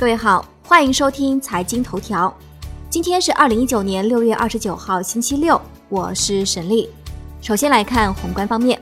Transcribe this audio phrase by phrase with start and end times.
[0.00, 2.34] 各位好，欢迎收听财经头条。
[2.88, 6.88] 今天是二零一九年六月二十九号，星期六，我是沈丽。
[7.42, 8.80] 首先来看宏观方面，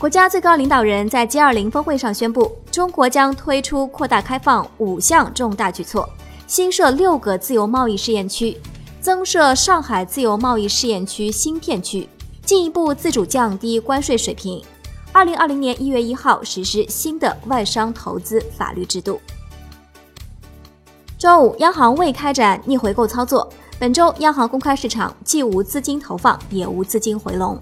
[0.00, 6.08] 国家最高领导人在 G 二零峰会上宣布，中国将推出扩大开放五项重大举措，
[6.48, 8.60] 新设六个自由贸易试验区，
[9.00, 12.08] 增设上海自由贸易试验区新片区，
[12.44, 14.60] 进一步自主降低关税水平。
[15.14, 19.20] 二零二零年一月一号实施新的外商投资法律制度。
[21.16, 23.48] 周五，央行未开展逆回购操作。
[23.78, 27.56] 本周，央行公开市场既无资金投放，也无资金回笼。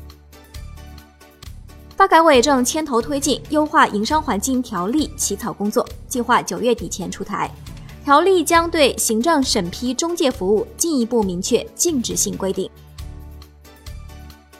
[1.94, 7.50] 发改委正牵头推进优化营商环境条例起草工作，计划九月底前出台。
[8.02, 12.70] 条例将对行政审批中介服务进一步明确禁止性规定。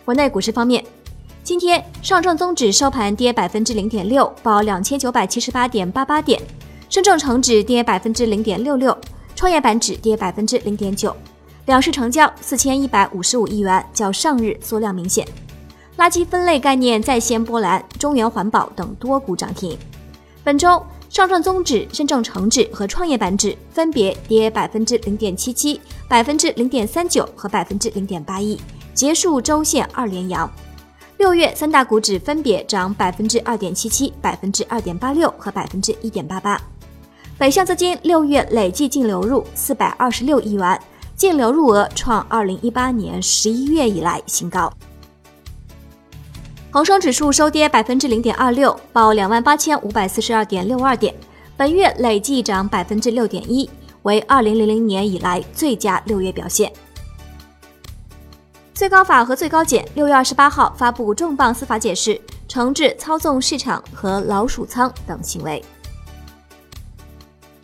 [0.05, 0.85] 国内股市方面。
[1.45, 6.41] 今天上证综指收盘跌百分之零点六，报两千九百七十八点八八点；
[6.89, 8.97] 深证成指跌百分之零点六六，
[9.35, 11.15] 创业板指跌百分之零点九。
[11.67, 15.27] 两市成交四千一百五十五亿元，较上日缩量明显。
[15.99, 19.77] 垃圾分类概念再掀波澜，中原环保等多股涨停。
[20.45, 28.61] 本周上证综指、深证成指和创业板指分别跌百分之零点七七、百分之零点三九和百分之零点八一，
[28.95, 30.49] 结束周线二连阳。
[31.23, 36.61] 六月三大股指分别涨百分之二点七七、百分之二点八六和百分之一点八八。
[37.39, 40.77] 北向资金六月累计净流入四百二十六亿元，
[41.15, 44.69] 净流入额创二零一八年十一月以来新高。
[46.73, 51.15] 恒生指数收跌百分之零点二六，报两万八千五百四十二点六二点，
[51.57, 53.71] 本月累计涨百分之六点一，
[54.03, 56.73] 为二零零零年以来最佳六月表现。
[58.83, 65.65] 最高法和最高检六月二十八号发布重磅司法解释，惩治操纵市场和老鼠仓等行为。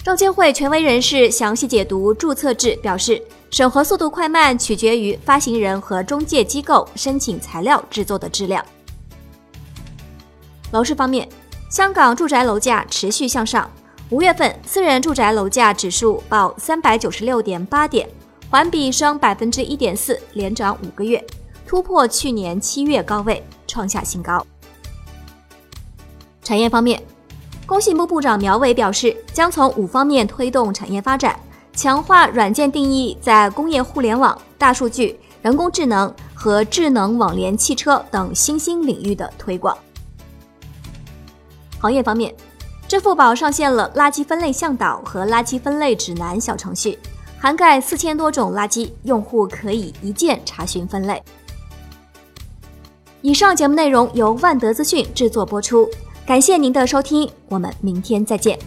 [0.05, 8.64] 证监会权威人士详细解读注册制，表示审核速度快慢取决于发行人和中介机构申请材料制作的质量。
[10.70, 11.29] 楼市方面，
[11.68, 13.68] 香港住宅楼价持续向上，
[14.11, 18.08] 五月份私人住宅楼价指数报三百九十六点八点。
[18.51, 21.23] 环比升百分之一点四，连涨五个月，
[21.67, 24.45] 突破去年七月高位，创下新高。
[26.42, 27.03] 产业方面，
[27.67, 31.39] 工信部部长苗圩表示，将从五方面推动产业发展，
[31.75, 39.77] 强化软件定义在工业互联网、大数据、人工智能和智能网联汽车等新兴领域的推广。
[41.79, 42.35] 行业方面，
[42.89, 46.98] 支付宝上线了垃圾分类向导和垃圾分类指南小程序。
[47.40, 51.22] 涵盖四千多种垃圾，用户可以一键查询分类。
[53.22, 55.88] 以上节目内容由万德资讯制作播出，
[56.26, 58.58] 感谢您的收听，我们明天再见。